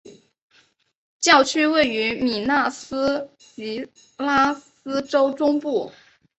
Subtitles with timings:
[1.19, 5.91] 教区位于米纳斯吉拉斯州中部。